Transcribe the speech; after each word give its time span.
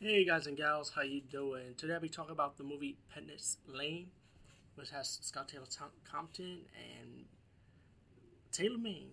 Hey 0.00 0.24
guys 0.24 0.46
and 0.46 0.56
gals, 0.56 0.92
how 0.94 1.02
you 1.02 1.20
doing? 1.20 1.74
Today 1.76 1.94
I'll 1.94 2.00
be 2.00 2.08
talking 2.08 2.30
about 2.30 2.56
the 2.56 2.62
movie 2.62 2.98
Penance 3.12 3.56
Lane, 3.66 4.06
which 4.76 4.90
has 4.90 5.18
Scout 5.22 5.48
Taylor 5.48 5.66
Compton 6.08 6.60
and 6.76 7.24
Tyler 8.52 8.78
Mane, 8.78 9.10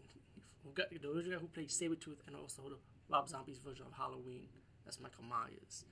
who 0.63 0.69
got 0.73 0.91
the 0.91 1.09
original 1.09 1.39
who 1.39 1.47
played 1.47 1.69
Sabretooth 1.69 2.17
and 2.27 2.35
also 2.35 2.61
Rob 3.09 3.27
Zombie's 3.27 3.57
version 3.57 3.87
of 3.87 3.93
Halloween. 3.93 4.45
That's 4.83 4.99
Michael 4.99 5.23
Myers. 5.23 5.85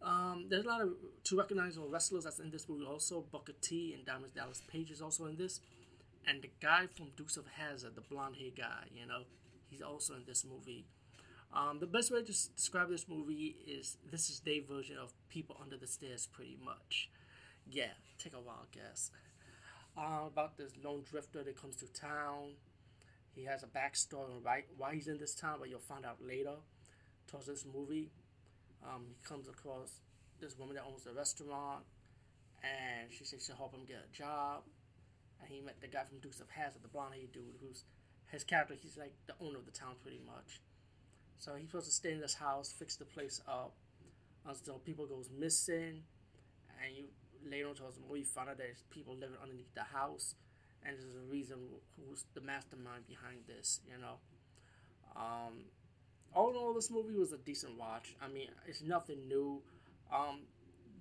Um, 0.00 0.46
there's 0.48 0.64
a 0.64 0.68
lot 0.68 0.80
of 0.80 0.94
two 1.22 1.36
recognizable 1.36 1.90
wrestlers 1.90 2.24
that's 2.24 2.38
in 2.38 2.50
this 2.50 2.70
movie 2.70 2.86
also. 2.86 3.26
Booker 3.30 3.52
T 3.60 3.92
and 3.92 4.06
Diamond 4.06 4.32
Dallas 4.34 4.62
Page 4.66 4.90
is 4.90 5.02
also 5.02 5.26
in 5.26 5.36
this. 5.36 5.60
And 6.26 6.40
the 6.40 6.50
guy 6.62 6.86
from 6.86 7.08
Dukes 7.18 7.36
of 7.36 7.44
Hazzard, 7.48 7.96
the 7.96 8.00
blonde 8.00 8.36
hair 8.36 8.48
guy, 8.56 8.86
you 8.94 9.06
know, 9.06 9.24
he's 9.68 9.82
also 9.82 10.14
in 10.14 10.24
this 10.26 10.46
movie. 10.50 10.86
Um, 11.52 11.80
the 11.80 11.86
best 11.86 12.12
way 12.12 12.22
to 12.22 12.30
s- 12.32 12.48
describe 12.56 12.88
this 12.90 13.08
movie 13.08 13.56
is 13.66 13.96
this 14.10 14.30
is 14.30 14.40
their 14.40 14.62
version 14.62 14.96
of 14.96 15.12
People 15.28 15.56
Under 15.60 15.76
the 15.76 15.86
Stairs, 15.86 16.28
pretty 16.30 16.56
much. 16.64 17.10
Yeah, 17.68 17.92
take 18.18 18.34
a 18.34 18.40
wild 18.40 18.70
guess. 18.72 19.10
Uh, 19.96 20.26
about 20.28 20.56
this 20.56 20.72
lone 20.82 21.02
drifter 21.10 21.42
that 21.42 21.60
comes 21.60 21.76
to 21.76 21.86
town. 21.92 22.54
He 23.34 23.44
has 23.44 23.62
a 23.62 23.66
backstory 23.66 24.24
on 24.36 24.42
right 24.44 24.64
why 24.76 24.94
he's 24.94 25.08
in 25.08 25.18
this 25.18 25.34
town, 25.34 25.56
but 25.58 25.68
you'll 25.68 25.80
find 25.80 26.04
out 26.06 26.18
later. 26.24 26.54
Towards 27.26 27.46
this 27.46 27.64
movie, 27.64 28.10
um, 28.84 29.04
he 29.08 29.14
comes 29.22 29.48
across 29.48 30.00
this 30.40 30.58
woman 30.58 30.74
that 30.76 30.84
owns 30.84 31.06
a 31.06 31.12
restaurant, 31.12 31.84
and 32.62 33.10
she 33.12 33.24
says 33.24 33.44
she'll 33.44 33.56
help 33.56 33.72
him 33.74 33.84
get 33.86 34.04
a 34.08 34.16
job. 34.16 34.62
And 35.40 35.48
he 35.48 35.60
met 35.60 35.80
the 35.80 35.86
guy 35.88 36.04
from 36.04 36.18
Dukes 36.18 36.40
of 36.40 36.50
Hazzard, 36.50 36.82
the 36.82 36.88
blonde-haired 36.88 37.32
dude, 37.32 37.56
who's 37.60 37.84
his 38.30 38.44
character. 38.44 38.74
He's 38.80 38.96
like 38.96 39.14
the 39.26 39.34
owner 39.40 39.58
of 39.58 39.64
the 39.64 39.72
town, 39.72 39.94
pretty 40.02 40.20
much. 40.26 40.60
So 41.40 41.54
he's 41.56 41.68
supposed 41.70 41.86
to 41.86 41.92
stay 41.92 42.12
in 42.12 42.20
this 42.20 42.34
house, 42.34 42.72
fix 42.78 42.96
the 42.96 43.06
place 43.06 43.40
up 43.48 43.72
until 44.46 44.74
people 44.74 45.06
goes 45.06 45.30
missing, 45.36 46.02
and 46.84 46.96
you 46.96 47.04
later 47.50 47.68
on 47.68 47.74
towards 47.74 47.96
the 47.96 48.02
movie 48.06 48.20
you 48.20 48.26
find 48.26 48.50
out 48.50 48.58
there's 48.58 48.84
people 48.90 49.14
living 49.14 49.36
underneath 49.42 49.72
the 49.74 49.82
house, 49.82 50.34
and 50.84 50.96
there's 50.98 51.16
a 51.16 51.32
reason 51.32 51.56
who's 51.96 52.26
the 52.34 52.42
mastermind 52.42 53.06
behind 53.08 53.38
this. 53.46 53.80
You 53.90 54.00
know, 54.02 54.16
um, 55.16 55.64
all 56.34 56.50
in 56.50 56.56
all, 56.56 56.74
this 56.74 56.90
movie 56.90 57.14
was 57.14 57.32
a 57.32 57.38
decent 57.38 57.78
watch. 57.78 58.14
I 58.20 58.28
mean, 58.28 58.48
it's 58.66 58.82
nothing 58.82 59.26
new. 59.26 59.62
Um, 60.12 60.40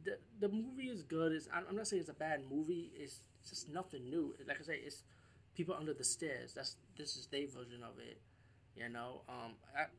the 0.05 0.17
the 0.39 0.47
movie 0.47 0.87
is 0.87 1.03
good. 1.03 1.33
It's 1.33 1.49
I'm 1.53 1.75
not 1.75 1.87
saying 1.87 1.99
it's 1.99 2.09
a 2.09 2.13
bad 2.13 2.43
movie. 2.49 2.91
It's 2.95 3.19
just 3.47 3.67
nothing 3.67 4.09
new. 4.09 4.35
Like 4.47 4.61
I 4.61 4.63
say, 4.63 4.79
it's 4.85 5.03
people 5.53 5.75
under 5.77 5.93
the 5.93 6.05
stairs. 6.05 6.53
That's 6.53 6.77
this 6.97 7.17
is 7.17 7.27
their 7.27 7.45
version 7.47 7.83
of 7.83 7.99
it. 7.99 8.21
You 8.75 8.87
know, 8.87 9.23
um, 9.27 9.55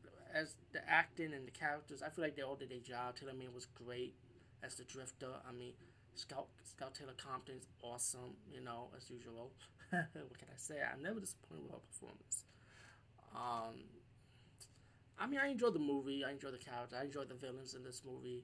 acting 0.91 1.33
and 1.33 1.47
the 1.47 1.51
characters, 1.51 2.03
I 2.03 2.09
feel 2.09 2.23
like 2.23 2.35
they 2.35 2.43
all 2.43 2.55
did 2.55 2.69
their 2.69 2.83
job. 2.83 3.15
Tyler 3.15 3.33
Mane 3.33 3.53
was 3.55 3.65
great 3.65 4.13
as 4.61 4.75
the 4.75 4.83
Drifter. 4.83 5.31
I 5.47 5.51
mean, 5.51 5.73
Scout 6.15 6.47
Scout 6.63 6.93
Taylor 6.93 7.15
Compton's 7.17 7.67
awesome. 7.81 8.35
You 8.53 8.61
know, 8.61 8.89
as 8.95 9.09
usual. 9.09 9.51
what 9.89 10.37
can 10.37 10.47
I 10.51 10.57
say? 10.57 10.75
I'm 10.83 11.01
never 11.01 11.19
disappointed 11.19 11.63
with 11.63 11.71
her 11.71 11.79
performance. 11.79 12.45
Um, 13.33 13.87
I 15.17 15.27
mean, 15.27 15.39
I 15.39 15.47
enjoyed 15.47 15.73
the 15.73 15.79
movie. 15.79 16.23
I 16.25 16.31
enjoyed 16.31 16.53
the 16.53 16.63
character. 16.63 16.97
I 16.99 17.05
enjoyed 17.05 17.29
the 17.29 17.35
villains 17.35 17.73
in 17.73 17.83
this 17.83 18.01
movie. 18.05 18.43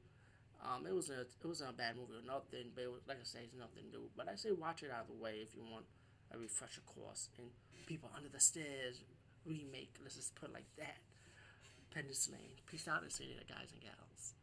Um, 0.63 0.87
it 0.87 0.95
was 0.95 1.09
a 1.09 1.21
it 1.21 1.45
wasn't 1.45 1.69
a 1.69 1.73
bad 1.73 1.95
movie 1.95 2.17
or 2.17 2.25
nothing, 2.25 2.71
but 2.73 2.85
was, 2.89 3.01
like 3.07 3.17
I 3.21 3.27
say, 3.27 3.39
it's 3.43 3.53
nothing 3.53 3.91
new. 3.91 4.09
But 4.15 4.27
I 4.27 4.35
say 4.35 4.51
watch 4.51 4.83
it 4.83 4.91
out 4.91 5.05
of 5.05 5.15
the 5.15 5.21
way 5.21 5.39
if 5.43 5.53
you 5.53 5.61
want 5.61 5.85
a 6.33 6.37
refresher 6.37 6.81
course 6.81 7.29
in 7.37 7.45
People 7.85 8.09
Under 8.15 8.29
the 8.29 8.39
Stairs 8.39 9.01
remake. 9.45 9.95
Let's 10.01 10.15
just 10.15 10.35
put 10.35 10.49
it 10.49 10.53
like 10.53 10.69
that. 10.77 10.97
Lane. 12.31 12.61
Peace 12.67 12.87
out 12.87 13.01
you 13.23 13.33
guys 13.49 13.73
and 13.73 13.81
gals. 13.81 14.36